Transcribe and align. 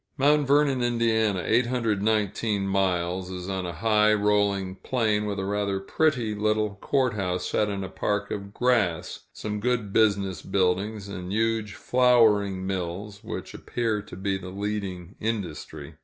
Mt. 0.17 0.47
Vernon, 0.47 0.81
Ind. 0.81 0.99
(819 1.37 2.65
miles), 2.67 3.29
is 3.29 3.47
on 3.47 3.67
a 3.67 3.71
high, 3.73 4.11
rolling 4.11 4.77
plain, 4.77 5.27
with 5.27 5.37
a 5.37 5.45
rather 5.45 5.79
pretty 5.79 6.33
little 6.33 6.73
court 6.77 7.13
house 7.13 7.47
set 7.47 7.69
in 7.69 7.83
a 7.83 7.87
park 7.87 8.31
of 8.31 8.51
grass, 8.51 9.25
some 9.31 9.59
good 9.59 9.93
business 9.93 10.41
buildings, 10.41 11.07
and 11.07 11.31
huge 11.31 11.75
flouring 11.75 12.65
mills, 12.65 13.23
which 13.23 13.53
appear 13.53 14.01
to 14.01 14.15
be 14.15 14.39
the 14.39 14.49
leading 14.49 15.13
industry. 15.19 15.93